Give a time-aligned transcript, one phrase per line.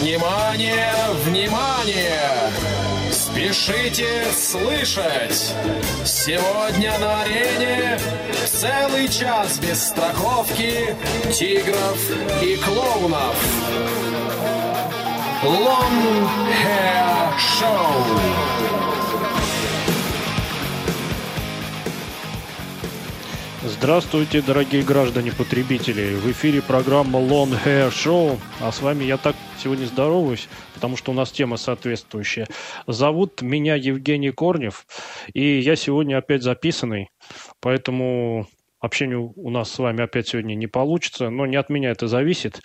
[0.00, 0.92] Внимание,
[1.24, 2.20] внимание!
[3.10, 5.54] Спешите слышать!
[6.04, 7.98] Сегодня на арене
[8.46, 10.94] целый час без страховки
[11.32, 11.98] тигров
[12.42, 13.36] и клоунов.
[15.42, 16.28] Long
[16.62, 18.85] Hair Show.
[23.68, 26.14] Здравствуйте, дорогие граждане-потребители!
[26.14, 31.10] В эфире программа Long Hair Show, а с вами я так сегодня здороваюсь, потому что
[31.10, 32.46] у нас тема соответствующая.
[32.86, 34.86] Зовут меня Евгений Корнев,
[35.34, 37.10] и я сегодня опять записанный,
[37.60, 38.46] поэтому
[38.78, 42.62] общение у нас с вами опять сегодня не получится, но не от меня это зависит.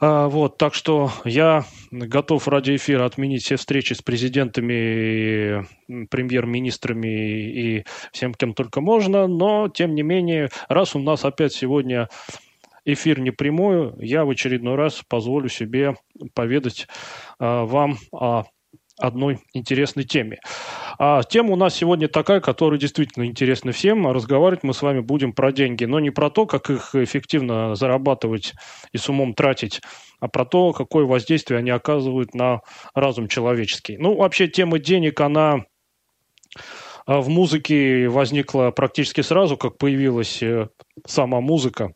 [0.00, 5.66] А, вот, так что я готов ради эфира отменить все встречи с президентами,
[6.06, 12.08] премьер-министрами и всем, кем только можно, но, тем не менее, раз у нас опять сегодня
[12.86, 15.96] эфир не прямой, я в очередной раз позволю себе
[16.34, 16.88] поведать
[17.38, 18.44] а, вам о
[19.00, 20.38] одной интересной теме.
[20.98, 24.06] А тема у нас сегодня такая, которая действительно интересна всем.
[24.06, 28.52] Разговаривать мы с вами будем про деньги, но не про то, как их эффективно зарабатывать
[28.92, 29.80] и с умом тратить,
[30.20, 32.60] а про то, какое воздействие они оказывают на
[32.94, 33.96] разум человеческий.
[33.98, 35.64] Ну, вообще тема денег, она
[37.06, 40.68] а, в музыке возникла практически сразу, как появилась э,
[41.06, 41.92] сама музыка.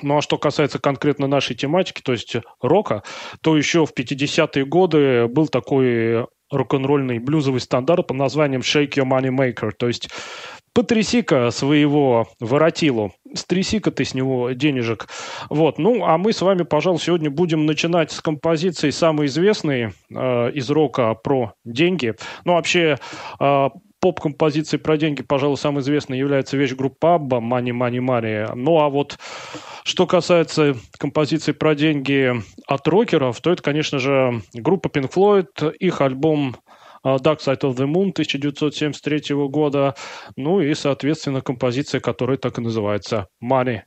[0.00, 3.02] Ну а что касается конкретно нашей тематики, то есть рока,
[3.42, 9.30] то еще в 50-е годы был такой рок-н-ролльный блюзовый стандарт под названием Shake Your Money
[9.30, 10.08] Maker, то есть
[10.74, 15.08] потряси-ка своего воротилу, стряси-ка ты с него денежек.
[15.50, 15.78] Вот.
[15.78, 20.70] Ну, а мы с вами, пожалуй, сегодня будем начинать с композиции самой известной э, из
[20.70, 22.14] рока про деньги.
[22.44, 22.96] Ну, вообще,
[23.38, 23.68] э,
[24.02, 28.54] поп-композицией про деньги, пожалуй, самой известной является вещь группы Abba «Money, Money, Money».
[28.56, 29.16] Ну, а вот
[29.84, 32.34] что касается композиции про деньги
[32.66, 36.56] от рокеров, то это, конечно же, группа Pink Floyd, их альбом
[37.06, 39.94] uh, Dark Side of the Moon 1973 года,
[40.36, 43.82] ну и, соответственно, композиция, которая так и называется «Money».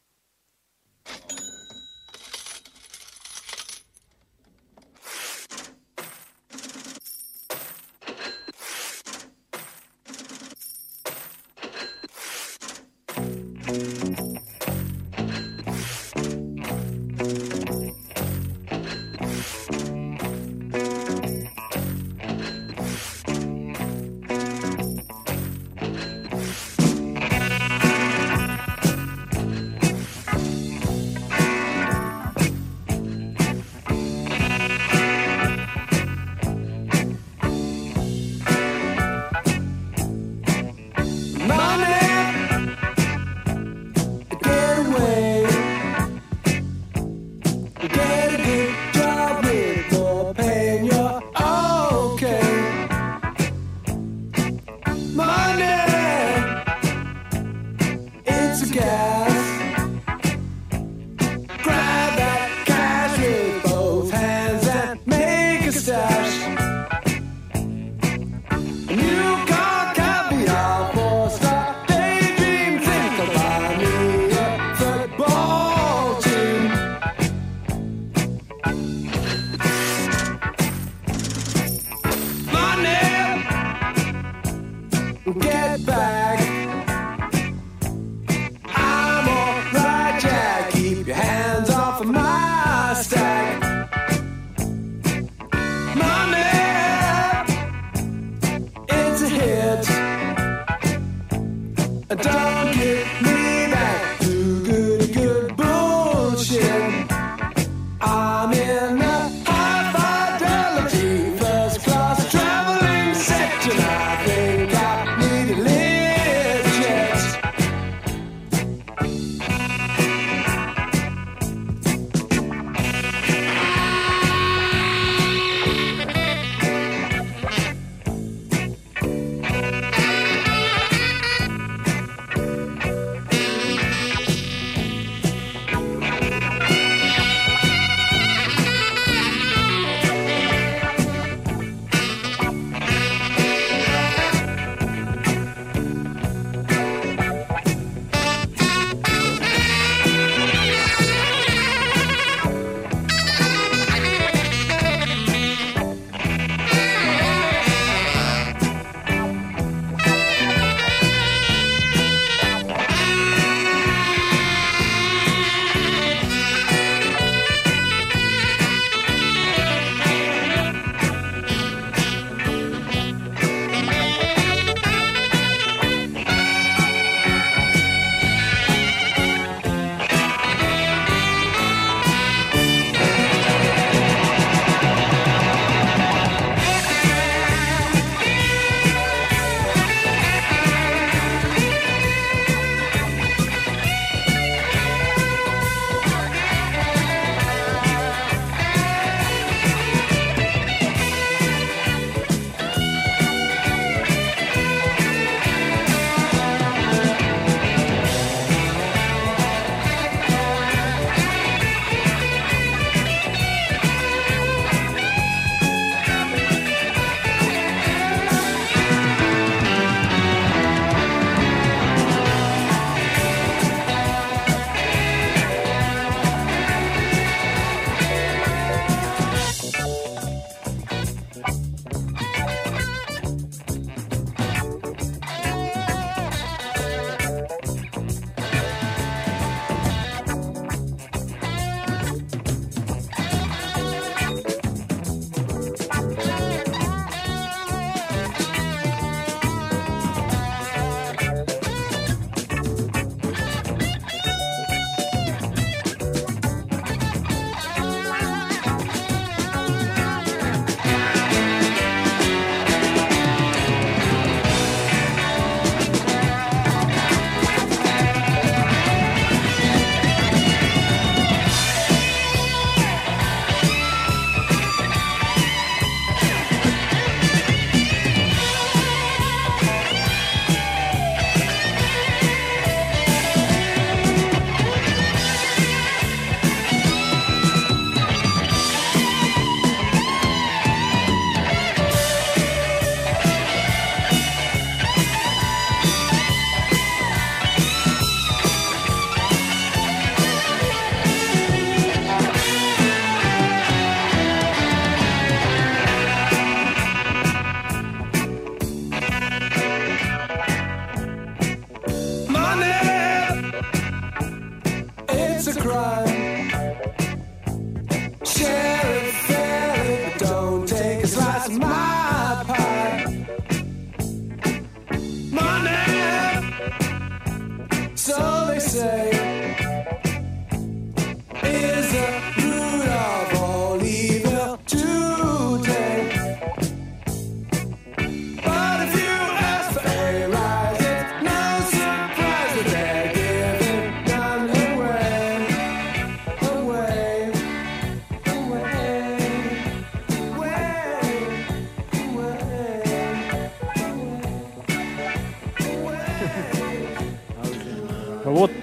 [328.76, 329.15] Вот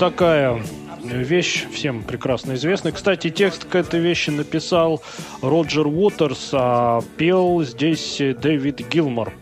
[0.02, 0.60] такая
[1.04, 2.90] вещь всем прекрасно известная.
[2.90, 5.00] Кстати, текст к этой вещи написал
[5.42, 9.32] Роджер Уотерс, а пел здесь Дэвид Гилмор.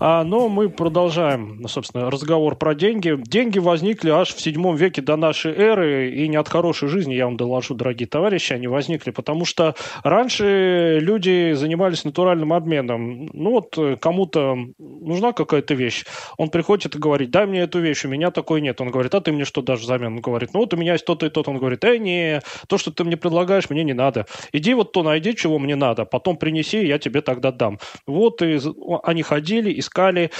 [0.00, 3.16] А, но мы продолжаем, собственно, разговор про деньги.
[3.18, 7.24] Деньги возникли аж в седьмом веке до нашей эры, и не от хорошей жизни, я
[7.24, 9.74] вам доложу, дорогие товарищи, они возникли, потому что
[10.04, 13.28] раньше люди занимались натуральным обменом.
[13.32, 16.04] Ну вот э, кому-то нужна какая-то вещь,
[16.36, 18.80] он приходит и говорит, дай мне эту вещь, у меня такой нет.
[18.80, 20.14] Он говорит, а ты мне что дашь взамен?
[20.14, 21.42] Он говорит, ну вот у меня есть то-то и то.
[21.44, 24.26] Он говорит, э, не, то, что ты мне предлагаешь, мне не надо.
[24.52, 27.80] Иди вот то найди, чего мне надо, потом принеси, я тебе тогда дам.
[28.06, 28.60] Вот и
[29.02, 30.30] они ходили, искали.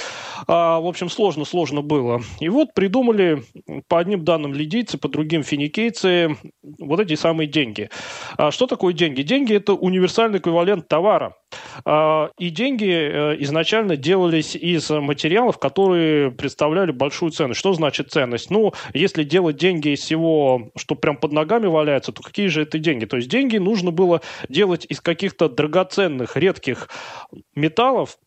[0.47, 2.21] А, в общем, сложно-сложно было.
[2.39, 3.43] И вот придумали
[3.87, 6.37] по одним данным лидийцы, по другим финикийцы
[6.79, 7.89] вот эти самые деньги.
[8.37, 9.23] А, что такое деньги?
[9.23, 11.35] Деньги– это универсальный эквивалент товара.
[11.83, 17.59] А, и деньги э, изначально делались из материалов, которые представляли большую ценность.
[17.59, 18.51] Что значит ценность?
[18.51, 22.77] Ну, если делать деньги из всего, что прям под ногами валяется, то какие же это
[22.77, 23.05] деньги?
[23.05, 26.89] То есть деньги нужно было делать из каких-то драгоценных, редких
[27.55, 28.17] металлов,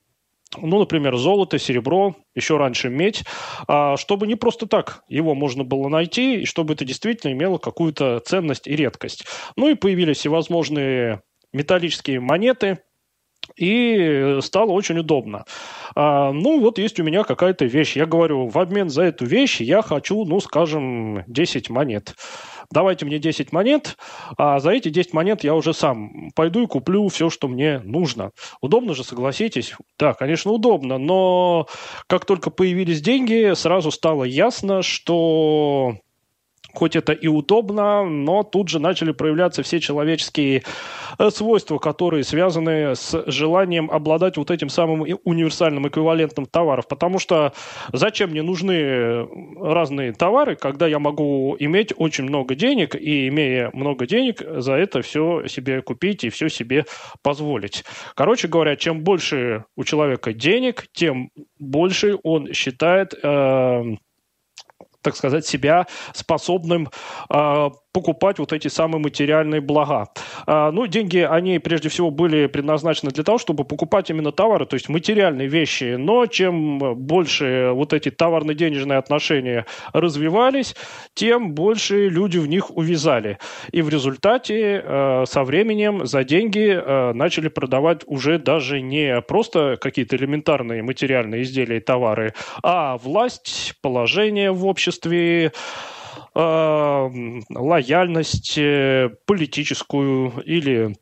[0.57, 3.25] ну, например, золото, серебро, еще раньше медь,
[3.69, 8.21] а, чтобы не просто так его можно было найти, и чтобы это действительно имело какую-то
[8.21, 9.25] ценность и редкость.
[9.57, 12.79] Ну и появились всевозможные металлические монеты,
[13.57, 15.45] и стало очень удобно.
[15.95, 17.97] А, ну, вот есть у меня какая-то вещь.
[17.97, 22.15] Я говорю, в обмен за эту вещь я хочу, ну, скажем, 10 монет
[22.73, 23.97] давайте мне 10 монет,
[24.37, 28.31] а за эти 10 монет я уже сам пойду и куплю все, что мне нужно.
[28.61, 29.75] Удобно же, согласитесь?
[29.99, 31.67] Да, конечно, удобно, но
[32.09, 35.97] как только появились деньги, сразу стало ясно, что
[36.75, 40.63] хоть это и удобно, но тут же начали проявляться все человеческие
[41.19, 46.89] э, свойства, которые связаны с желанием обладать вот этим самым универсальным эквивалентом товаров.
[46.89, 47.53] Потому что
[47.93, 49.27] зачем мне нужны
[49.61, 55.03] разные товары, когда я могу иметь очень много денег и, имея много денег, за это
[55.03, 56.87] все себе купить и все себе
[57.23, 57.85] позволить.
[58.15, 63.97] Короче говоря, чем больше у человека денег, тем больше он считает э,
[65.03, 66.89] так сказать, себя способным
[67.29, 70.09] э, покупать вот эти самые материальные блага.
[70.47, 74.75] А, ну, деньги, они прежде всего были предназначены для того, чтобы покупать именно товары, то
[74.75, 75.97] есть материальные вещи.
[75.99, 80.75] Но чем больше вот эти товарно-денежные отношения развивались,
[81.15, 83.39] тем больше люди в них увязали.
[83.73, 89.77] И в результате э, со временем за деньги э, начали продавать уже даже не просто
[89.81, 95.51] какие-то элементарные материальные изделия и товары, а власть, положение в обществе, э,
[96.35, 100.97] лояльность э, политическую или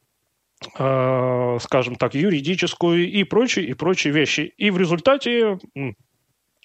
[0.79, 4.53] э, скажем так, юридическую и прочие, и прочие вещи.
[4.57, 5.59] И в результате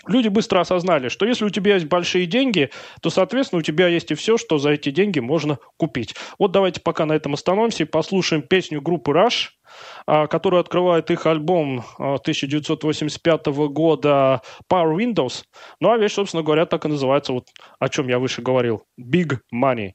[0.08, 2.70] люди быстро осознали, что если у тебя есть большие деньги,
[3.02, 6.16] то, соответственно, у тебя есть и все, что за эти деньги можно купить.
[6.40, 9.50] Вот давайте пока на этом остановимся и послушаем песню группы Rush,
[10.06, 14.42] а, который открывает их альбом 1985 а, года
[14.72, 15.44] Power Windows.
[15.80, 17.48] Ну а вещь, собственно говоря, так и называется, вот
[17.80, 18.84] о чем я выше говорил.
[19.00, 19.92] Big Money.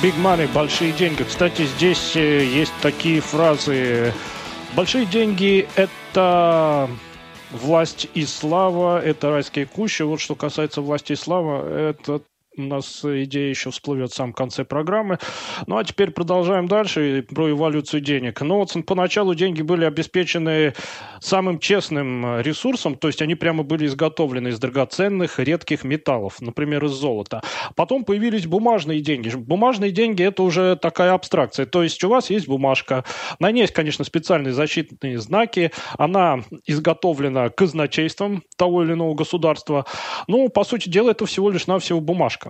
[0.00, 1.24] Big money, большие деньги.
[1.24, 4.14] Кстати, здесь э, есть такие фразы.
[4.76, 6.88] Большие деньги– это
[7.50, 10.02] власть и слава, это райские кущи.
[10.02, 12.20] Вот что касается власти и славы, это
[12.58, 15.18] у нас идея еще всплывет в самом конце программы.
[15.66, 18.40] Ну а теперь продолжаем дальше про эволюцию денег.
[18.40, 20.74] Ну вот поначалу деньги были обеспечены
[21.20, 26.92] самым честным ресурсом, то есть они прямо были изготовлены из драгоценных редких металлов, например, из
[26.92, 27.42] золота.
[27.76, 29.28] Потом появились бумажные деньги.
[29.28, 33.04] Бумажные деньги это уже такая абстракция, то есть у вас есть бумажка,
[33.38, 39.84] на ней есть, конечно, специальные защитные знаки, она изготовлена казначейством того или иного государства.
[40.26, 42.47] Ну, по сути дела, это всего лишь навсего бумажка.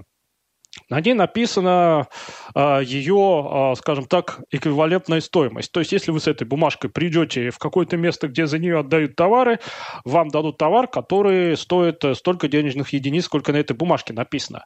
[0.91, 2.07] На ней написана
[2.55, 5.73] э, ее, э, скажем так, эквивалентная стоимость.
[5.73, 9.17] То есть, если вы с этой бумажкой придете в какое-то место, где за нее отдают
[9.17, 9.59] товары,
[10.05, 14.63] вам дадут товар, который стоит столько денежных единиц, сколько на этой бумажке написано.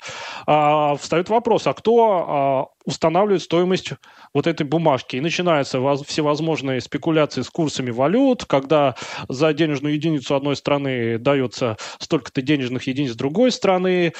[0.46, 3.92] А, встает вопрос, а кто устанавливает стоимость
[4.34, 5.16] вот этой бумажки?
[5.16, 8.96] И начинаются всевозможные спекуляции с курсами валют, когда
[9.28, 14.12] за денежную единицу одной страны дается столько-то денежных единиц другой страны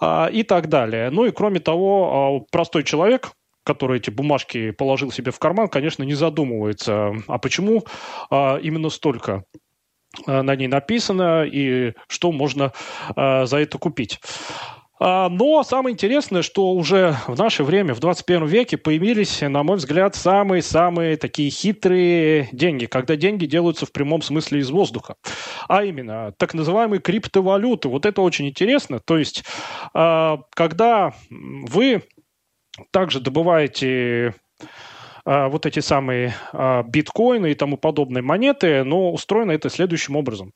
[0.00, 1.10] э, и так далее.
[1.10, 3.32] Ну и кроме того, а, простой человек,
[3.64, 7.84] который эти бумажки положил себе в карман, конечно, не задумывается, а почему
[8.30, 9.44] а, именно столько
[10.26, 12.72] а, на ней написано и что можно
[13.16, 14.20] за это купить.
[15.04, 20.14] Но самое интересное, что уже в наше время, в 21 веке, появились, на мой взгляд,
[20.14, 25.16] самые-самые такие хитрые деньги, когда деньги делаются в прямом смысле из воздуха.
[25.68, 27.88] А именно, так называемые криптовалюты.
[27.88, 28.98] Вот это очень интересно.
[28.98, 29.44] То есть,
[29.92, 32.02] когда вы
[32.90, 34.64] также добываете а,
[35.24, 40.52] вот эти самые а, биткоины и тому подобные монеты, но устроено это следующим образом.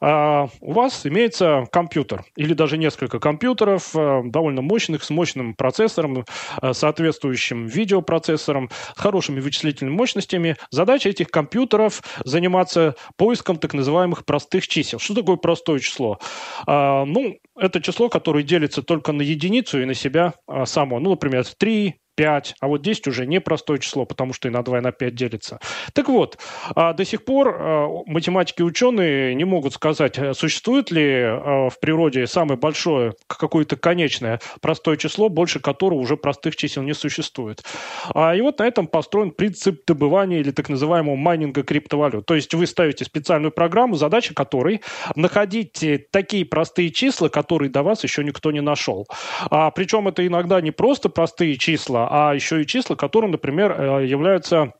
[0.00, 6.24] А, у вас имеется компьютер или даже несколько компьютеров, довольно мощных, с мощным процессором,
[6.72, 10.56] соответствующим видеопроцессором, с хорошими вычислительными мощностями.
[10.70, 14.98] Задача этих компьютеров заниматься поиском так называемых простых чисел.
[14.98, 16.18] Что такое простое число?
[16.66, 21.00] Ну, это число, которое делится только на единицу и на себя само.
[21.00, 24.62] Ну, например, 3, 5, а вот 10 уже не простое число, потому что и на
[24.62, 25.60] 2, и на 5 делится.
[25.92, 26.38] Так вот,
[26.74, 31.68] а, до сих пор а, математики и ученые не могут сказать, э, существует ли а,
[31.68, 37.62] в природе самое большое какое-то конечное простое число, больше которого уже простых чисел не существует.
[38.14, 42.24] И вот на этом построен принцип добывания или так называемого майнинга криптовалют.
[42.26, 44.80] То есть вы ставите специальную программу, задача которой
[45.14, 49.06] находить такие простые числа, которые до вас еще никто не нашел.
[49.74, 54.72] Причем это иногда не просто простые числа, а еще и числа, которые, например, э, являются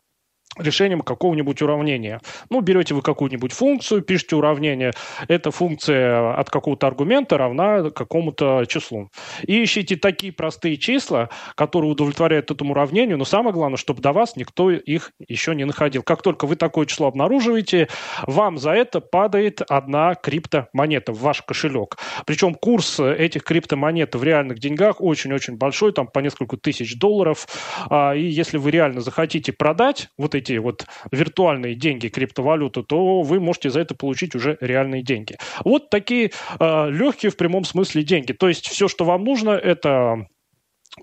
[0.59, 2.21] решением какого-нибудь уравнения.
[2.51, 4.92] Ну, берете вы какую-нибудь функцию, пишете уравнение,
[5.29, 9.11] эта функция от какого-то аргумента равна какому-то числу.
[9.47, 14.37] И ищите такие простые числа, которые удовлетворяют этому уравнению, но самое главное, чтобы до вас
[14.37, 16.03] никто их еще не находил.
[16.03, 17.88] Как только вы такое число обнаруживаете,
[18.27, 21.97] вам за это падает одна криптомонета в ваш кошелек.
[22.27, 27.47] Причем курс этих криптомонет в реальных деньгах очень-очень большой, там по несколько тысяч долларов.
[27.90, 33.23] А, и если вы реально захотите продать вот эти эти вот виртуальные деньги, криптовалюту, то
[33.23, 35.37] вы можете за это получить уже реальные деньги.
[35.65, 38.33] Вот такие э, легкие в прямом смысле деньги.
[38.33, 40.27] То есть все, что вам нужно, это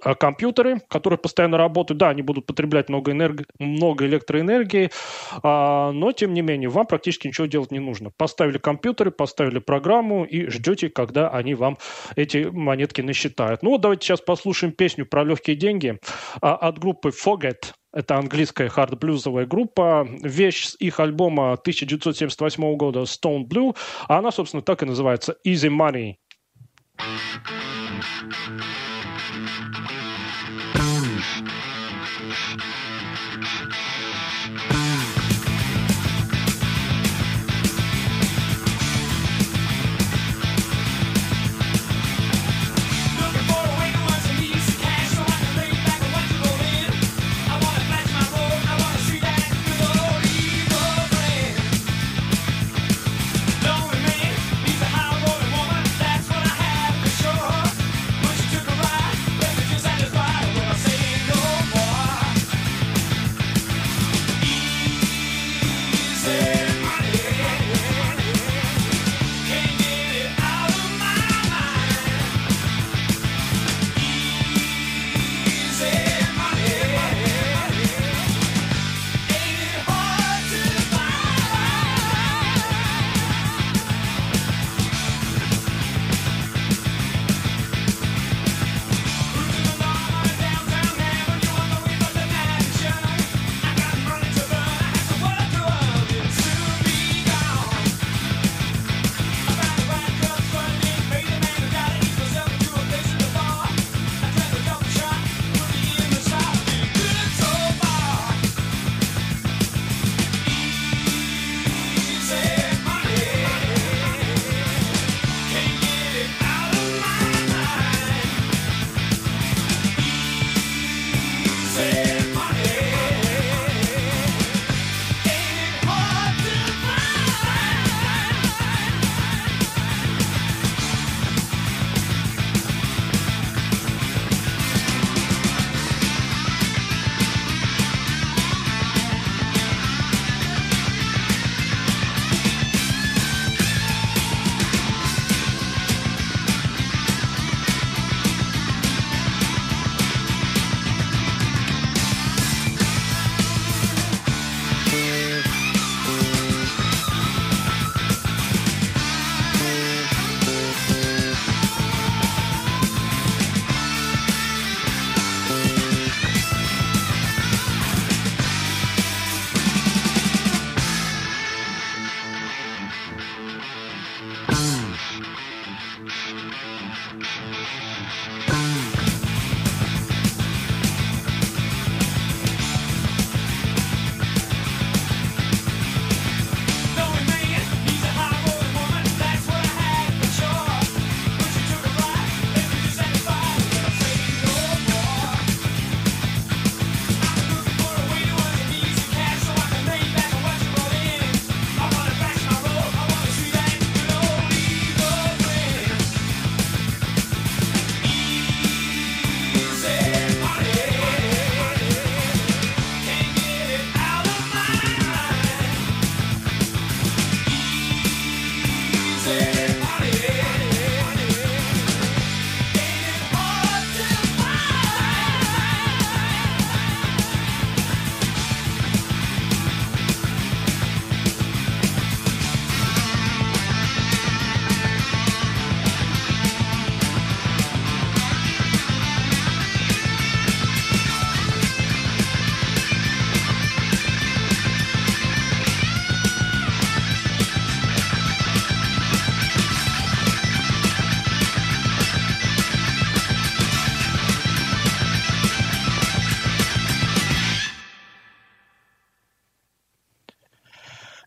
[0.01, 3.43] а, компьютеры, которые постоянно работают, да, они будут потреблять много, энерг...
[3.59, 4.89] много электроэнергии,
[5.43, 8.11] а, но, тем не менее, вам практически ничего делать не нужно.
[8.17, 11.77] Поставили компьютеры, поставили программу и ждете, когда они вам
[12.15, 13.61] эти монетки насчитают.
[13.61, 15.99] Ну вот давайте сейчас послушаем песню про легкие деньги
[16.41, 17.73] а, от группы Forget.
[17.93, 20.07] Это английская хард-блюзовая группа.
[20.23, 23.75] Вещь с их альбома 1978 года Stone Blue.
[24.07, 26.15] А она, собственно, так и называется Easy Money.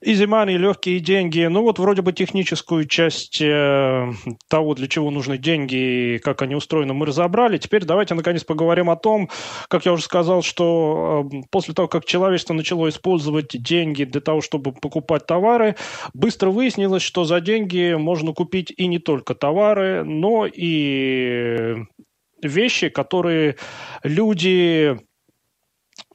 [0.07, 1.45] Easy money, легкие деньги.
[1.47, 4.13] Ну вот вроде бы техническую часть э,
[4.49, 7.59] того, для чего нужны деньги и как они устроены, мы разобрали.
[7.59, 9.29] Теперь давайте наконец поговорим о том,
[9.67, 14.43] как я уже сказал, что э, после того, как человечество начало использовать деньги для того,
[14.43, 15.75] чтобы покупать товары,
[16.15, 21.79] быстро выяснилось, что за деньги можно купить и не только товары, но и
[22.43, 23.57] вещи, которые
[24.05, 25.01] люди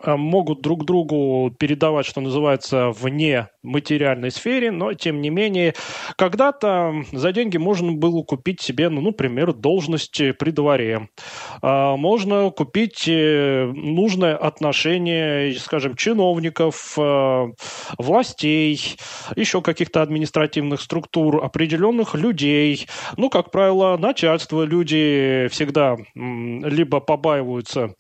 [0.06, 5.76] могут друг другу передавать, что называется, вне материальной сфере, но, тем не менее,
[6.18, 11.10] когда-то за деньги можно было купить себе, ну, например, должность при дворе.
[11.62, 17.46] А, можно купить э, нужное отношение, скажем, чиновников, э,
[17.98, 18.98] властей,
[19.36, 22.88] еще каких-то административных структур, определенных людей.
[23.18, 27.94] Ну, как правило, начальство люди всегда либо побаиваются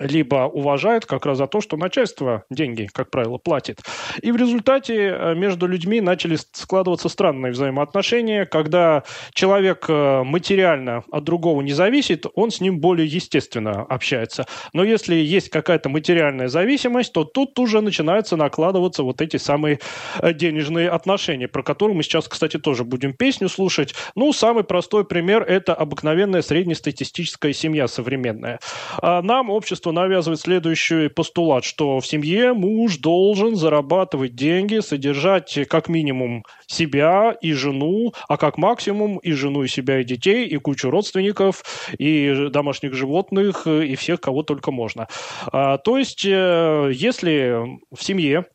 [0.00, 3.80] либо уважают как раз за то, что начальство деньги, как правило, платит.
[4.22, 11.24] И в результате э, между людьми начали складываться странные взаимоотношения, когда человек э, материально от
[11.24, 14.46] другого не зависит, он с ним более естественно общается.
[14.72, 19.80] Но если есть какая-то материальная зависимость, то тут уже начинаются накладываться вот эти самые
[20.18, 23.94] э, денежные отношения, про которые мы сейчас, кстати, тоже будем песню слушать.
[24.14, 28.60] Ну, самый простой пример– это обыкновенная среднестатистическая семья современная.
[29.02, 35.58] А нам общество общество навязывает следующий постулат, что в семье муж должен зарабатывать деньги, содержать
[35.68, 40.56] как минимум себя и жену, а как максимум и жену, и себя, и детей, и
[40.56, 41.62] кучу родственников,
[41.98, 45.06] и домашних животных, и всех, кого только можно.
[45.52, 47.56] А, то есть, э, если
[47.92, 48.46] в семье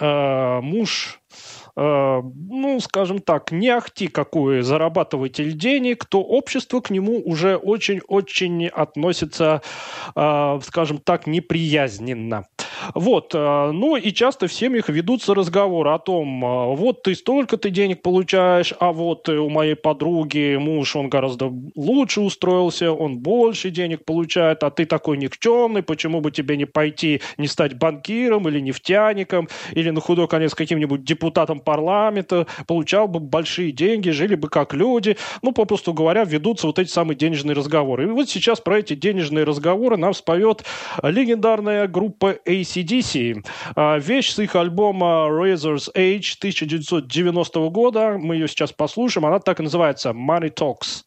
[0.00, 1.20] а, муж
[1.63, 8.68] Э, ну, скажем так, не ахти какой зарабатыватель денег, то общество к нему уже очень-очень
[8.68, 9.60] относится,
[10.14, 12.46] э, скажем так, неприязненно.
[12.94, 17.56] Вот, э, ну и часто в семьях ведутся разговоры о том, э, вот ты столько
[17.56, 23.70] ты денег получаешь, а вот у моей подруги муж, он гораздо лучше устроился, он больше
[23.70, 28.60] денег получает, а ты такой никчемный, почему бы тебе не пойти, не стать банкиром или
[28.60, 34.74] нефтяником, или на худой конец каким-нибудь депутатом парламента, получал бы большие деньги, жили бы как
[34.74, 35.16] люди.
[35.42, 38.04] Ну, попросту говоря, ведутся вот эти самые денежные разговоры.
[38.04, 40.64] И вот сейчас про эти денежные разговоры нам споет
[41.02, 42.32] легендарная группа
[42.64, 43.44] ACDC.
[43.76, 48.18] А, вещь с их альбома Razor's Age 1990 года.
[48.18, 49.26] Мы ее сейчас послушаем.
[49.26, 51.04] Она так и называется «Money Talks».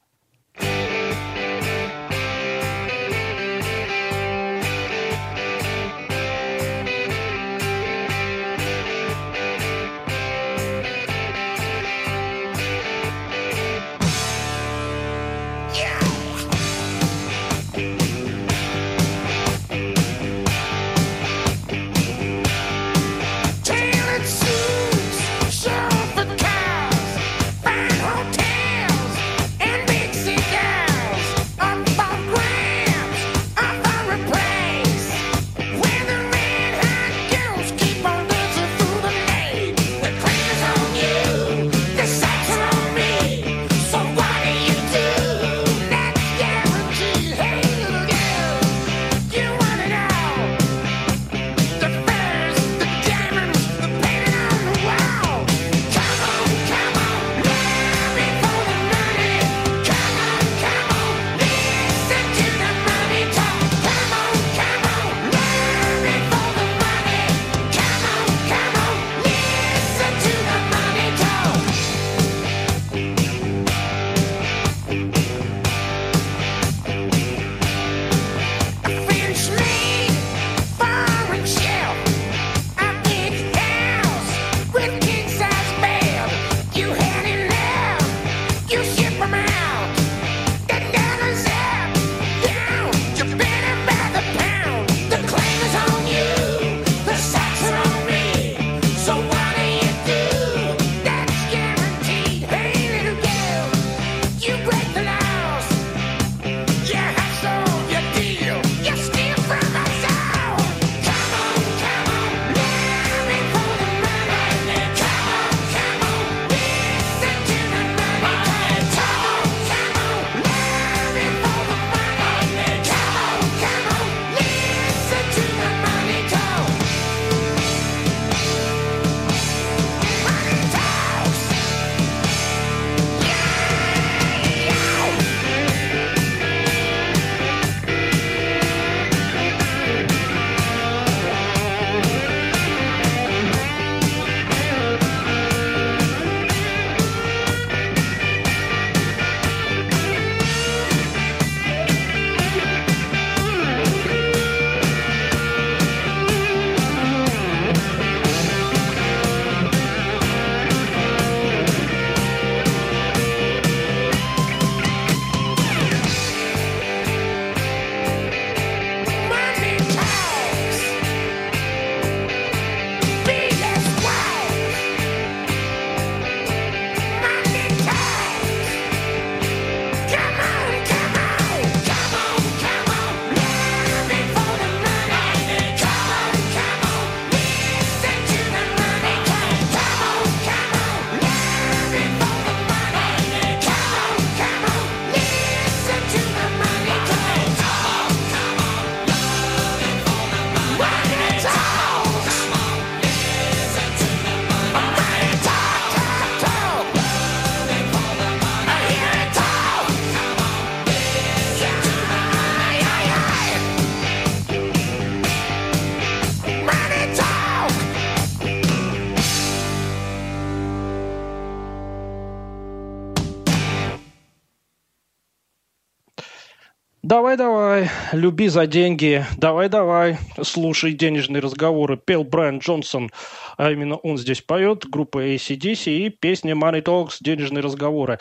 [228.18, 231.98] Люби за деньги, давай-давай, слушай денежные разговоры.
[231.98, 233.12] Пел Брайан Джонсон,
[233.58, 238.20] а именно он здесь поет, группа ACDC и песня Money Talks, денежные разговоры.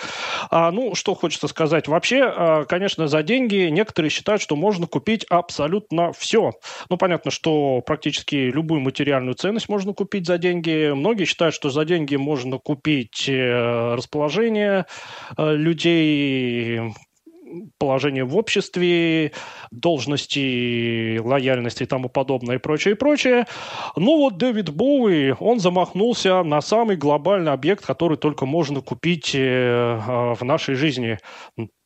[0.50, 1.88] А, ну, что хочется сказать.
[1.88, 6.52] Вообще, а, конечно, за деньги некоторые считают, что можно купить абсолютно все.
[6.90, 10.92] Ну, понятно, что практически любую материальную ценность можно купить за деньги.
[10.92, 14.87] Многие считают, что за деньги можно купить э, расположение
[15.37, 16.80] э, людей,
[17.78, 19.32] положение в обществе,
[19.70, 23.46] должности, лояльности и тому подобное и прочее, и прочее.
[23.96, 30.00] Ну вот Дэвид Боуи, он замахнулся на самый глобальный объект, который только можно купить э,
[30.06, 31.18] а, в нашей жизни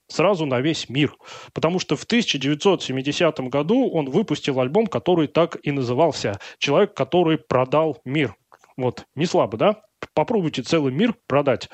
[0.08, 1.14] сразу на весь мир.
[1.52, 7.98] Потому что в 1970 году он выпустил альбом, который так и назывался «Человек, который продал
[8.04, 8.34] мир».
[8.80, 9.82] Вот, не слабо, да?
[10.14, 11.68] попробуйте целый мир продать.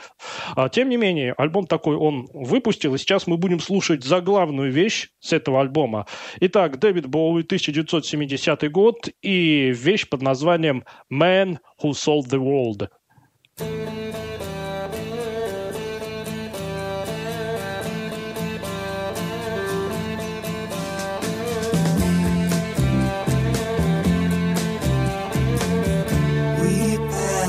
[0.54, 5.10] А, тем не менее, альбом такой он выпустил, и сейчас мы будем слушать заглавную вещь
[5.20, 6.06] с этого альбома.
[6.40, 12.88] Итак, Дэвид Боуи, 1970 год, и вещь под названием «Man Who Sold the World».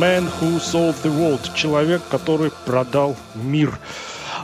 [0.00, 1.54] Man Who Sold the World.
[1.54, 3.78] Человек, который продал мир.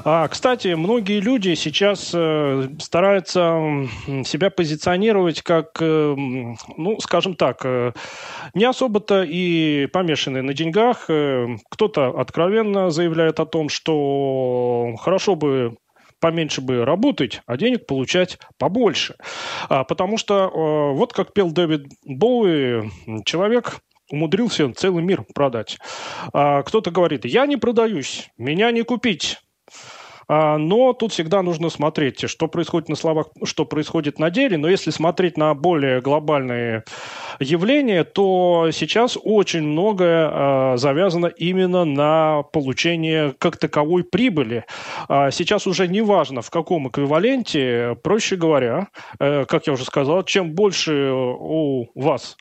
[0.05, 3.89] А, кстати, многие люди сейчас э, стараются
[4.27, 7.93] себя позиционировать как, э, ну, скажем так, э,
[8.53, 11.05] не особо-то и помешанные на деньгах.
[11.71, 15.79] Кто-то откровенно заявляет о том, что хорошо бы
[16.21, 19.15] поменьше бы работать, а денег получать побольше.
[19.71, 20.51] А, потому что
[20.95, 22.91] вот как пел Дэвид Боуи,
[23.25, 23.81] человек
[24.11, 25.79] умудрился целый мир продать.
[26.33, 29.39] А, кто-то говорит, я не продаюсь, меня не купить.
[30.29, 34.57] А, но тут всегда нужно смотреть, что происходит на словах, что происходит на деле.
[34.57, 36.85] Но если смотреть на более глобальные
[37.39, 44.65] явления, то сейчас очень многое а, завязано именно на получение как таковой прибыли.
[45.09, 48.89] А, сейчас уже не важно, в каком эквиваленте, проще говоря,
[49.19, 52.37] э, как я уже сказал, чем больше у вас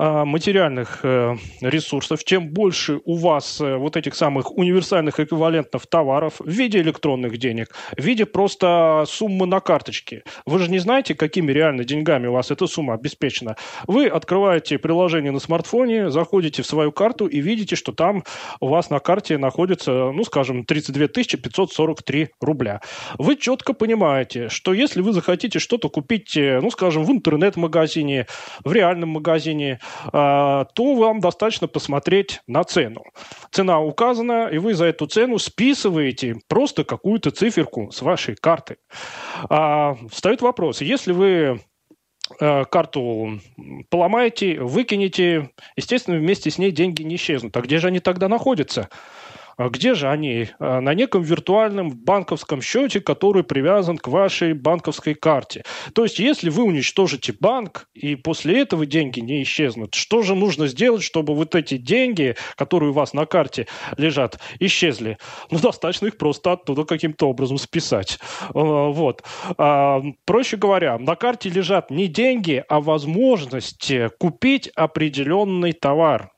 [0.00, 6.48] материальных э, ресурсов, чем больше у вас э, вот этих самых универсальных эквивалентов товаров в
[6.48, 10.22] виде электронных денег, в виде просто суммы на карточке.
[10.46, 13.56] Вы же не знаете, какими реально деньгами у вас эта сумма обеспечена.
[13.86, 18.24] Вы открываете приложение на смартфоне, заходите в свою карту и видите, что там
[18.60, 22.80] у вас на карте находится, ну, скажем, 32 543 рубля.
[23.18, 28.26] Вы четко понимаете, что если вы захотите что-то купить, э, ну, скажем, в интернет-магазине,
[28.64, 29.78] в реальном магазине,
[30.12, 33.04] то вам достаточно посмотреть на цену.
[33.50, 38.76] Цена указана, и вы за эту цену списываете просто какую-то циферку с вашей карты.
[39.48, 41.60] А, встает вопрос, если вы
[42.40, 43.40] а, карту
[43.88, 47.56] поломаете, выкинете, естественно, вместе с ней деньги не исчезнут.
[47.56, 48.88] А где же они тогда находятся?
[49.60, 50.48] А где же они?
[50.58, 55.64] А, на неком виртуальном банковском счете, который привязан к вашей банковской карте.
[55.94, 60.66] То есть, если вы уничтожите банк, и после этого деньги не исчезнут, что же нужно
[60.66, 63.66] сделать, чтобы вот эти деньги, которые у вас на карте
[63.98, 65.18] лежат, исчезли?
[65.50, 68.18] Ну, достаточно их просто оттуда каким-то образом списать.
[68.54, 69.22] А, вот.
[70.24, 76.30] Проще говоря, на карте лежат не деньги, а возможность купить определенный товар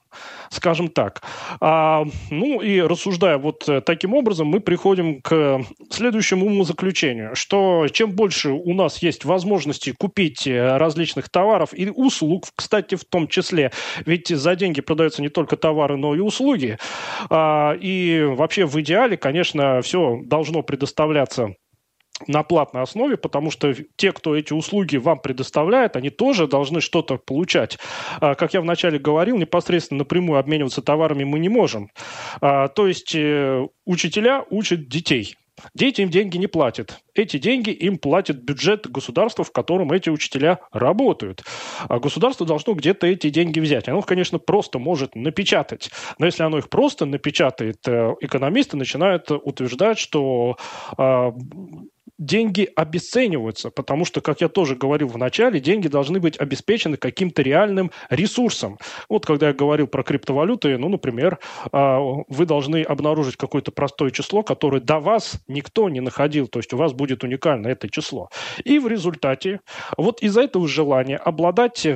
[0.50, 1.22] скажем так.
[1.60, 5.60] А, ну и рассуждая вот э, таким образом, мы приходим к
[5.90, 12.46] следующему умозаключению, что чем больше у нас есть возможности купить э, различных товаров и услуг,
[12.54, 13.72] кстати, в том числе,
[14.06, 16.78] ведь за деньги продаются не только товары, но и услуги,
[17.30, 21.54] а, и вообще в идеале, конечно, все должно предоставляться
[22.26, 27.16] на платной основе, потому что те, кто эти услуги вам предоставляет, они тоже должны что-то
[27.16, 27.78] получать.
[28.20, 31.90] А, как я вначале говорил, непосредственно напрямую обмениваться товарами мы не можем.
[32.40, 35.36] А, то есть э, учителя учат детей.
[35.74, 36.98] Дети им деньги не платят.
[37.14, 41.44] Эти деньги им платит бюджет государства, в котором эти учителя работают.
[41.88, 43.86] А государство должно где-то эти деньги взять.
[43.88, 45.90] Оно, конечно, просто может напечатать.
[46.18, 50.56] Но если оно их просто напечатает, э, экономисты начинают утверждать, что
[52.22, 57.42] деньги обесцениваются, потому что, как я тоже говорил в начале, деньги должны быть обеспечены каким-то
[57.42, 58.78] реальным ресурсом.
[59.08, 61.38] Вот когда я говорил про криптовалюты, ну, например,
[61.72, 66.72] а, вы должны обнаружить какое-то простое число, которое до вас никто не находил, то есть
[66.72, 68.28] у вас будет уникально это число.
[68.64, 69.60] И в результате
[69.96, 71.86] вот из-за этого желания обладать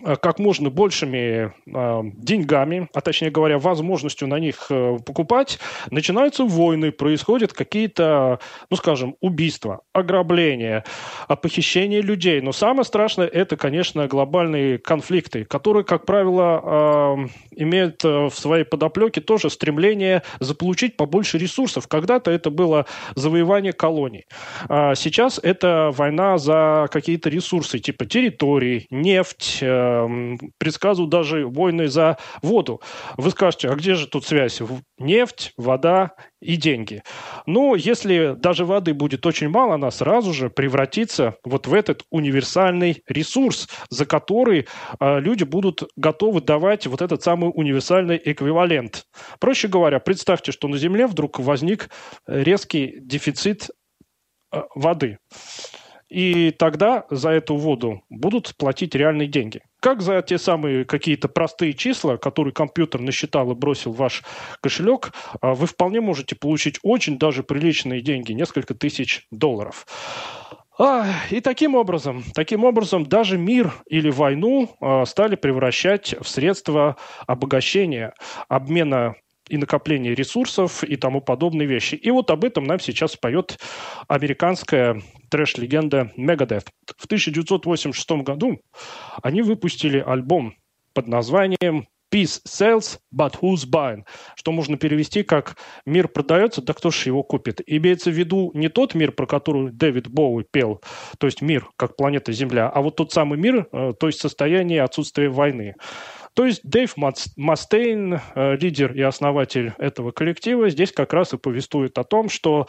[0.00, 5.58] как можно большими э, деньгами, а точнее говоря, возможностью на них э, покупать,
[5.90, 8.40] начинаются войны, происходят какие-то,
[8.70, 10.84] ну скажем, убийства, ограбления,
[11.28, 12.40] э, похищение людей.
[12.40, 18.64] Но самое страшное это, конечно, глобальные конфликты, которые, как правило, э, имеют э, в своей
[18.64, 21.86] подоплеке тоже стремление заполучить побольше ресурсов.
[21.86, 24.24] Когда-то это было завоевание колоний.
[24.68, 31.88] А сейчас это война за какие-то ресурсы, типа территорий, нефть, э, Эм, предсказывают даже войны
[31.88, 32.80] за воду.
[33.16, 34.60] Вы скажете, а где же тут связь?
[34.98, 37.02] Нефть, вода и деньги.
[37.46, 43.02] Но если даже воды будет очень мало, она сразу же превратится вот в этот универсальный
[43.06, 44.66] ресурс, за который
[45.00, 49.06] э, люди будут готовы давать вот этот самый универсальный эквивалент.
[49.40, 51.88] Проще говоря, представьте, что на Земле вдруг возник
[52.26, 53.70] резкий дефицит
[54.52, 55.18] э, воды.
[56.12, 59.62] И тогда за эту воду будут платить реальные деньги.
[59.80, 64.22] Как за те самые какие-то простые числа, которые компьютер насчитал и бросил в ваш
[64.60, 69.86] кошелек, а, вы вполне можете получить очень даже приличные деньги, несколько тысяч долларов.
[70.78, 76.96] А, и таким образом, таким образом даже мир или войну а, стали превращать в средства
[77.26, 78.12] обогащения,
[78.48, 79.14] обмена
[79.52, 81.94] и накопления ресурсов и тому подобные вещи.
[81.94, 83.58] И вот об этом нам сейчас поет
[84.08, 86.68] американская трэш-легенда Megadeth.
[86.96, 88.62] В 1986 году
[89.22, 90.54] они выпустили альбом
[90.94, 94.04] под названием Peace sells, but who's buying?
[94.36, 95.56] Что можно перевести как
[95.86, 99.72] «мир продается, да кто же его купит?» Имеется в виду не тот мир, про который
[99.72, 100.82] Дэвид Боуи пел,
[101.18, 104.82] то есть мир, как планета Земля, а вот тот самый мир, э, то есть состояние
[104.82, 105.74] отсутствия войны.
[106.34, 106.94] То есть Дэйв
[107.36, 112.66] Мастейн, э, лидер и основатель этого коллектива, здесь как раз и повествует о том, что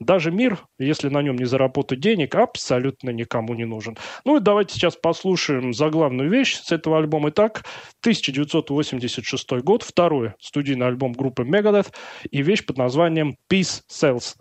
[0.00, 3.96] даже мир, если на нем не заработать денег, абсолютно никому не нужен.
[4.24, 7.30] Ну и давайте сейчас послушаем заглавную вещь с этого альбома.
[7.30, 7.64] Итак,
[8.00, 11.92] 1986 год, второй студийный альбом группы Megadeth
[12.30, 14.34] и вещь под названием Peace Sells.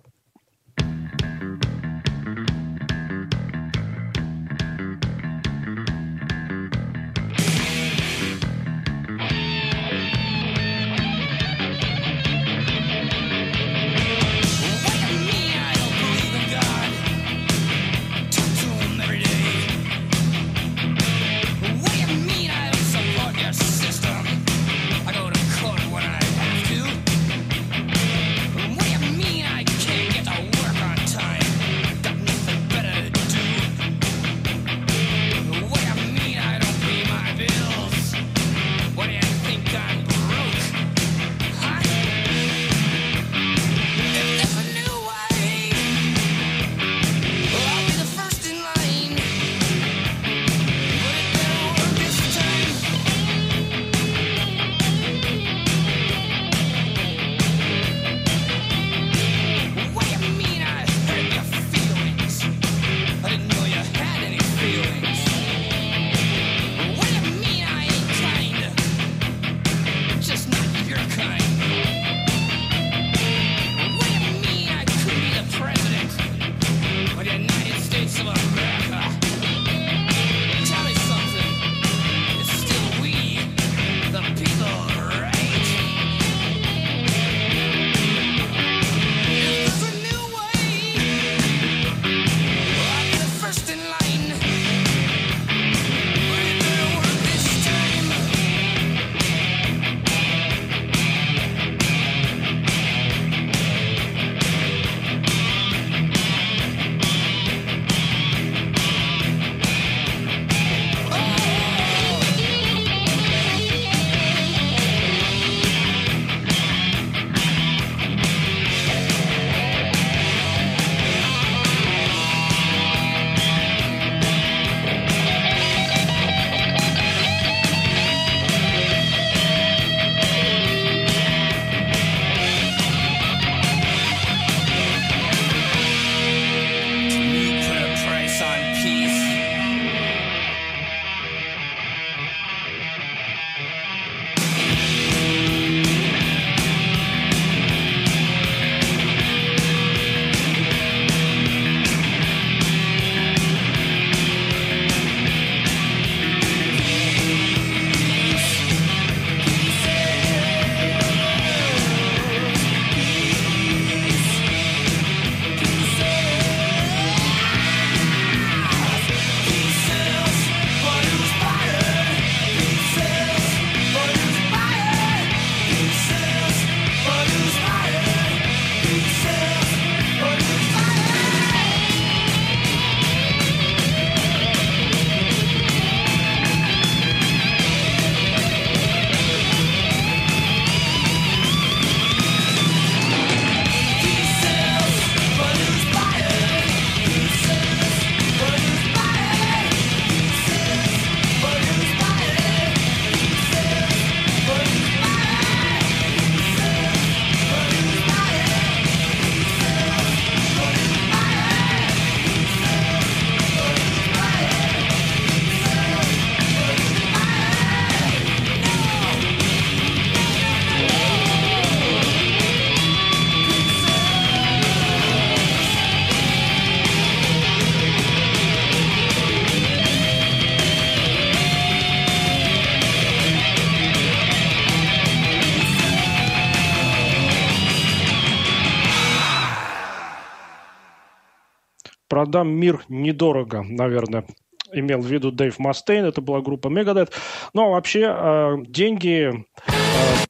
[242.23, 244.23] Продам мир недорого, наверное,
[244.71, 247.11] имел в виду Дэйв Мастейн, это была группа Megadeth.
[247.53, 249.71] Но вообще э, деньги, э,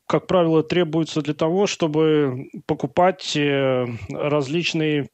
[0.07, 5.09] как правило, требуются для того, чтобы покупать э, различные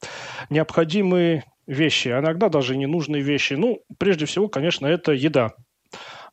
[0.50, 3.56] необходимые вещи, а иногда даже ненужные вещи.
[3.56, 5.52] Ну, прежде всего, конечно, это еда.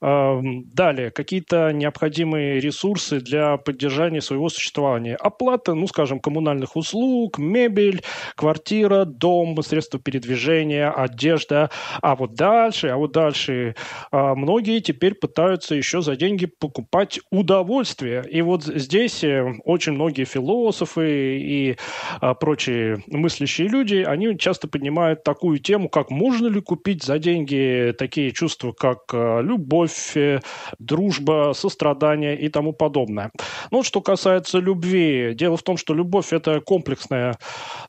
[0.01, 5.17] Далее, какие-то необходимые ресурсы для поддержания своего существования.
[5.17, 8.03] Оплата, ну, скажем, коммунальных услуг, мебель,
[8.35, 11.71] квартира, дом, средства передвижения, одежда.
[12.03, 13.75] А вот дальше, а вот дальше
[14.11, 18.25] а, многие теперь пытаются еще за деньги покупать удовольствие.
[18.31, 21.77] И вот здесь э, очень многие философы и
[22.21, 27.95] а, прочие мыслящие люди, они часто поднимают такую тему, как можно ли купить за деньги
[27.99, 29.41] такие чувства, как а,
[29.87, 30.41] любовь, э,
[30.79, 33.31] дружба, сострадание и тому подобное.
[33.71, 37.37] Ну, что касается любви, дело в том, что любовь– это комплексная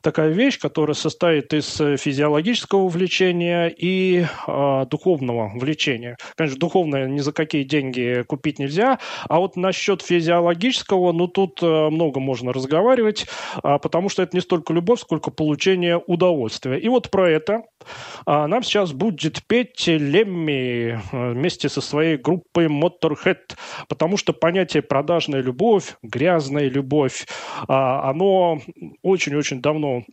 [0.02, 6.16] такая вещь, которая состоит из э, физиологического влечения и э, духовного влечения.
[6.36, 11.88] Конечно, духовное ни за какие деньги купить нельзя, а вот насчет физиологического, ну, тут э,
[11.90, 13.26] много можно разговаривать,
[13.62, 16.78] э, потому что это не столько любовь, сколько получение удовольствия.
[16.78, 17.62] И вот про это
[18.26, 23.56] э, нам сейчас будет петь Лемми вместе со своей группой Motorhead,
[23.88, 28.60] потому что понятие продажная любовь, грязная любовь, э, оно
[29.02, 30.04] очень-очень давно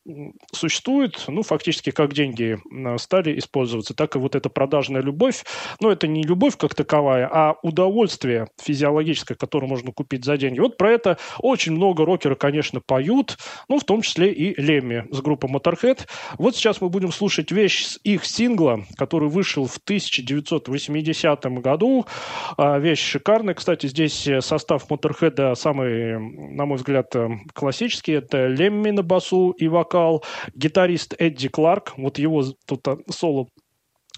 [0.52, 5.44] существует, ну, фактически как деньги э, стали использоваться, так и вот эта продажная любовь,
[5.80, 10.60] но это не любовь как таковая, а удовольствие физиологическое, которое можно купить за деньги.
[10.60, 15.22] Вот про это очень много рокеров, конечно, поют, ну, в том числе и Лемми с
[15.22, 16.08] группы Motorhead.
[16.38, 21.65] Вот сейчас мы будем слушать вещь с их сингла, который вышел в 1980 году.
[21.66, 23.54] А, вещь шикарная.
[23.54, 26.20] Кстати, здесь состав Motorhead самый,
[26.56, 28.14] на мой взгляд, э, классический.
[28.14, 33.48] Это Лемми на басу и вокал, гитарист Эдди Кларк, вот его тут а, соло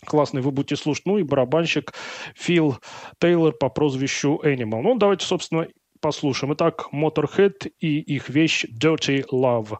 [0.05, 1.05] классный, вы будете слушать.
[1.05, 1.93] Ну и барабанщик
[2.35, 2.77] Фил
[3.19, 4.81] Тейлор по прозвищу Animal.
[4.81, 5.67] Ну, давайте, собственно,
[6.01, 6.53] послушаем.
[6.53, 9.77] Итак, Motorhead и их вещь Dirty Love.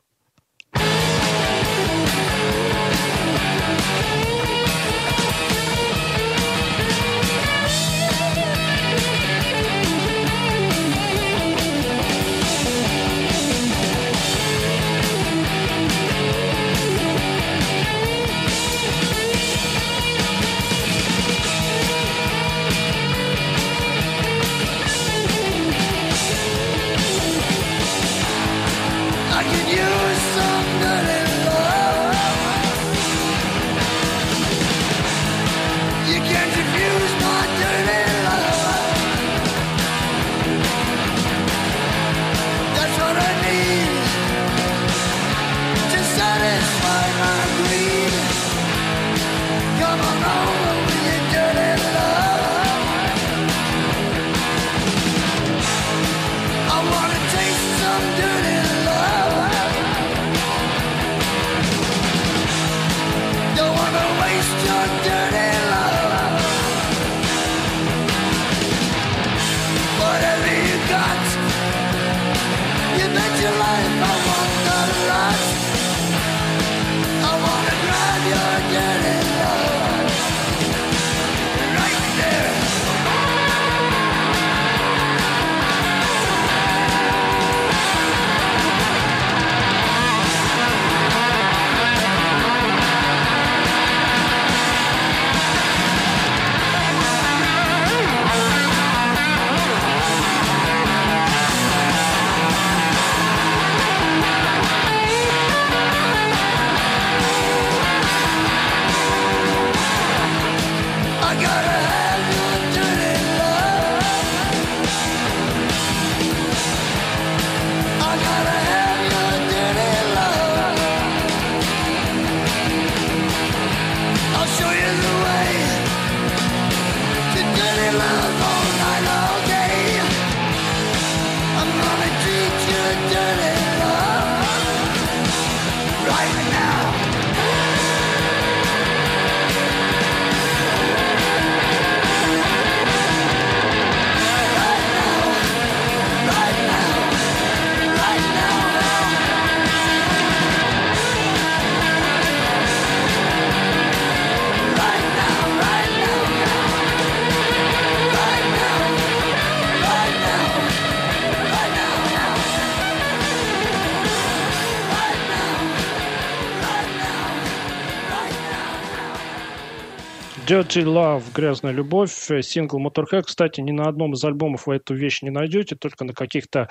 [170.48, 173.24] Dirty Love, Грязная любовь, сингл Motorhead.
[173.24, 176.70] Кстати, ни на одном из альбомов вы эту вещь не найдете, только на каких-то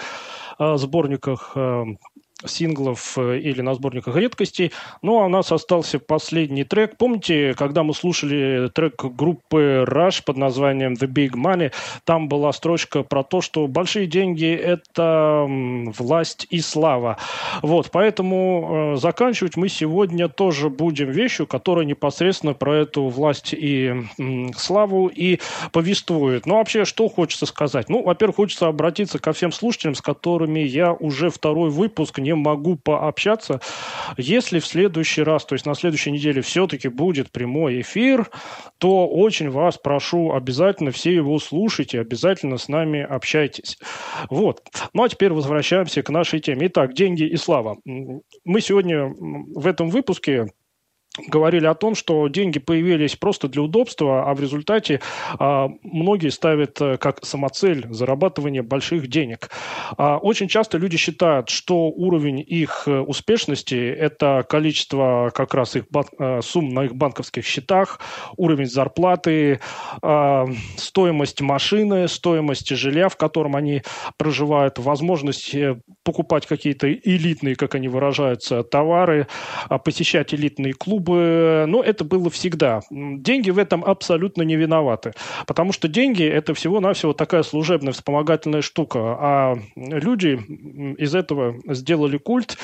[0.58, 1.84] э, сборниках э,
[2.44, 4.72] синглов э, или на сборниках редкостей.
[5.02, 6.96] Ну, а у нас остался последний трек.
[6.98, 11.72] Помните, когда мы слушали трек группы Rush под названием The Big Money,
[12.04, 17.16] там была строчка про то, что большие деньги– это власть и слава.
[17.62, 23.94] Вот, поэтому э, заканчивать мы сегодня тоже будем вещью, которая непосредственно про эту власть и
[24.18, 25.40] м, славу и
[25.72, 26.44] повествует.
[26.44, 27.88] Ну, вообще, что хочется сказать?
[27.88, 32.76] Ну, во-первых, хочется обратиться ко всем слушателям, с которыми я уже второй выпуск не могу
[32.76, 33.60] пообщаться.
[34.16, 38.28] Если в следующий раз, то есть на следующей неделе все-таки будет прямой эфир,
[38.78, 43.78] то очень вас прошу, обязательно все его слушайте, обязательно с нами общайтесь.
[44.28, 44.62] Вот.
[44.92, 46.66] Ну а теперь возвращаемся к нашей теме.
[46.66, 47.76] Итак, деньги и слава.
[47.84, 50.46] Мы сегодня в этом выпуске
[51.28, 55.00] говорили о том, что деньги появились просто для удобства, а в результате
[55.38, 59.50] а, многие ставят э, как самоцель зарабатывание больших денег.
[59.96, 65.84] А, очень часто люди считают, что уровень их э, успешности– это количество как раз их
[65.90, 68.00] бан- э, сумм на их банковских счетах,
[68.36, 69.60] уровень зарплаты,
[70.02, 70.46] а,
[70.76, 73.82] стоимость машины, стоимость жилья, в котором они
[74.18, 75.54] проживают, возможность
[76.04, 79.26] покупать какие-то элитные, как они выражаются, товары,
[79.68, 82.80] а, посещать элитные клубы, бы, ну, это было всегда.
[82.90, 85.12] Деньги в этом абсолютно не виноваты,
[85.46, 90.38] потому что деньги– это всего-навсего такая служебная вспомогательная штука, а люди
[90.98, 92.58] из этого сделали культ,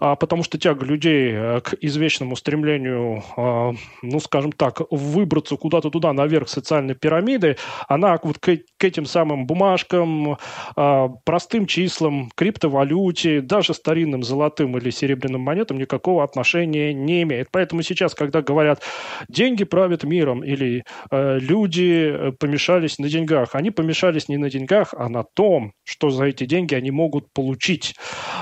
[0.00, 3.72] а, потому что тяга людей э, к извечному стремлению, а,
[4.02, 7.56] ну, скажем так, выбраться куда-то туда, наверх социальной пирамиды,
[7.88, 10.38] она вот к, к этим самым бумажкам,
[10.76, 17.48] а, простым числам, криптовалюте, даже старинным золотым или серебряным монетам никакого отношения не имеет.
[17.50, 18.82] Поэтому сейчас, когда говорят,
[19.28, 24.94] деньги правят миром или э, люди э, помешались на деньгах, они помешались не на деньгах,
[24.96, 27.94] а на том, что за эти деньги они могут получить.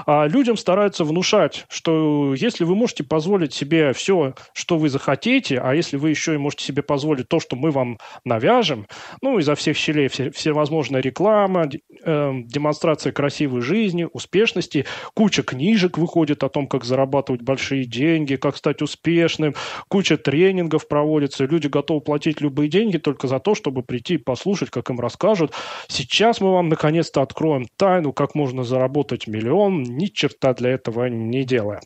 [0.07, 5.75] А людям стараются внушать, что если вы можете позволить себе все, что вы захотите, а
[5.75, 8.87] если вы еще и можете себе позволить то, что мы вам навяжем,
[9.23, 11.69] ну, изо всех щелей все, всевозможная реклама,
[12.05, 18.57] э, демонстрация красивой жизни, успешности, куча книжек выходит о том, как зарабатывать большие деньги, как
[18.57, 19.55] стать успешным, успешным,
[19.89, 24.71] куча тренингов проводится, люди готовы платить любые деньги только за то, чтобы прийти и послушать,
[24.71, 25.53] как им расскажут.
[25.89, 31.45] Сейчас мы вам наконец-то откроем тайну, как можно заработать миллион, ни черта для этого не
[31.45, 31.81] делая.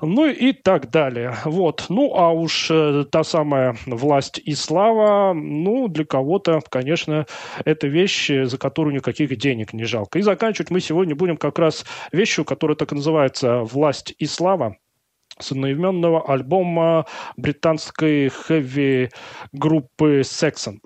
[0.00, 1.36] Ну и так далее.
[1.44, 1.86] Вот.
[1.88, 7.26] Ну, а уж э, та самая власть и слава, ну, для кого-то, конечно,
[7.66, 10.18] это вещь, за которую никаких денег не жалко.
[10.18, 14.76] И заканчивать мы сегодня будем как раз вещью, которая так называется «Власть и слава»
[15.42, 20.78] с одноименного альбома британской хэви-группы Saxon.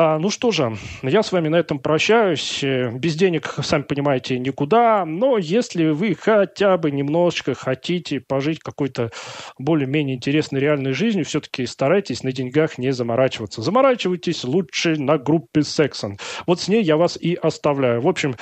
[0.00, 2.62] А, ну что же, я с вами на этом прощаюсь.
[2.62, 5.04] Без денег, сами понимаете, никуда.
[5.04, 9.10] Но если вы хотя бы немножечко хотите пожить какой-то
[9.58, 13.60] более-менее интересной реальной жизнью, все-таки старайтесь на деньгах не заморачиваться.
[13.60, 16.16] Заморачивайтесь лучше на группе Saxon.
[16.46, 18.00] Вот с ней я вас и оставляю.
[18.00, 18.36] В общем,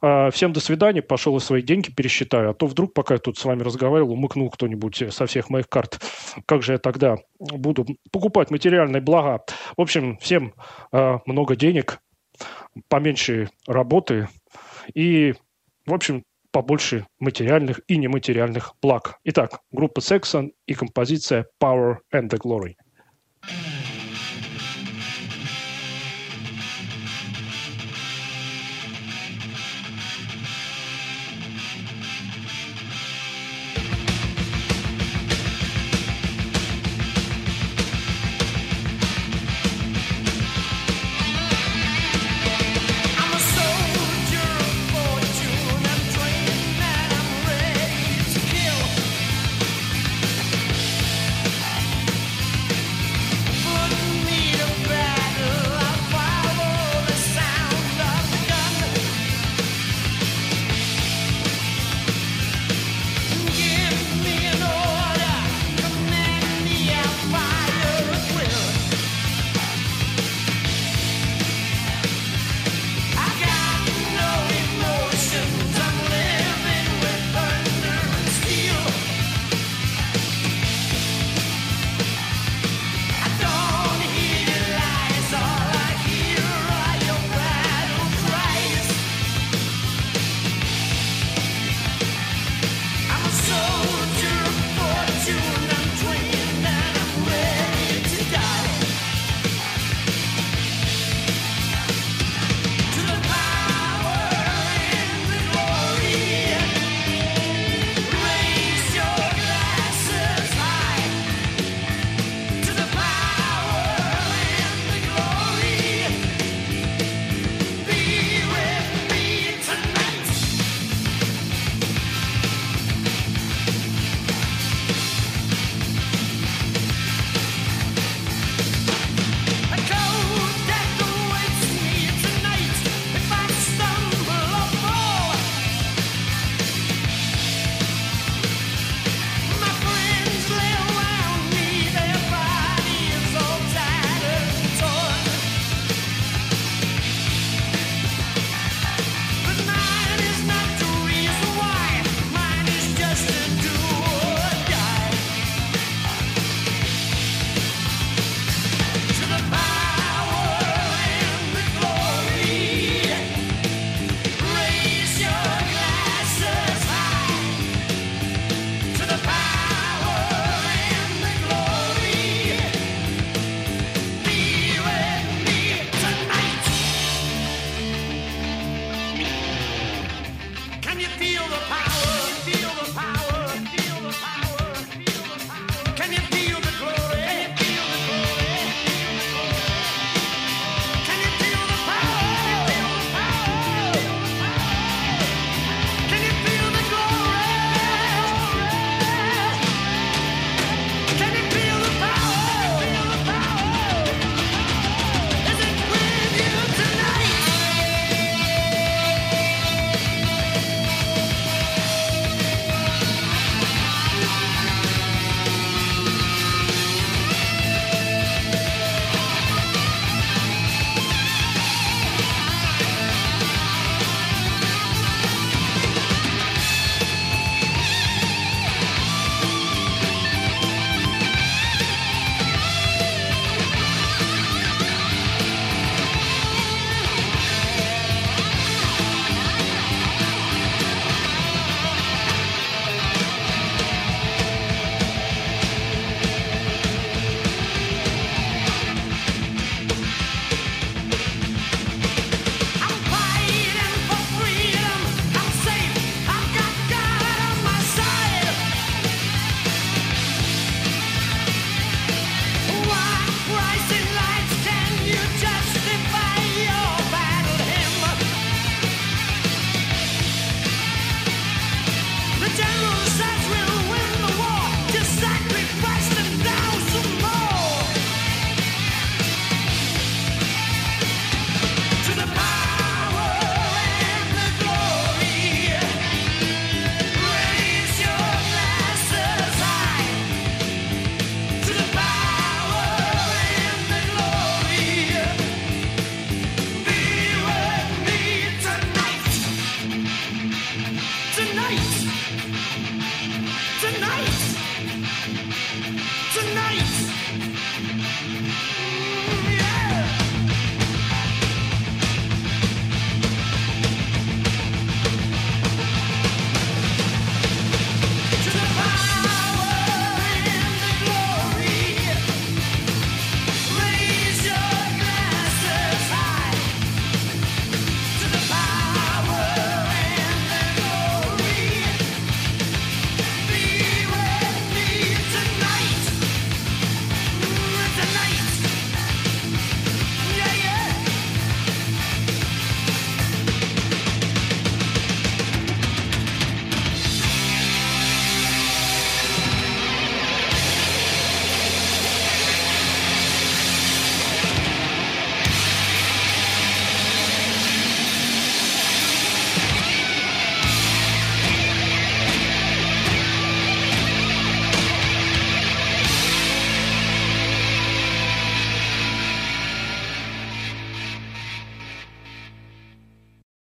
[0.00, 1.02] а, всем до свидания.
[1.02, 2.52] Пошел и свои деньги пересчитаю.
[2.52, 6.00] А то вдруг, пока я тут с вами разговаривал, умыкнул кто-нибудь со всех моих карт.
[6.46, 9.44] Как же я тогда буду покупать материальные блага?
[9.76, 10.54] В общем, всем
[10.90, 11.98] а, много денег,
[12.88, 14.28] поменьше работы
[14.94, 15.34] и,
[15.86, 19.18] в общем, побольше материальных и нематериальных благ.
[19.24, 22.74] Итак, группа Saxon и композиция Power and the Glory.